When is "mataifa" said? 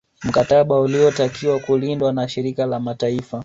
2.79-3.39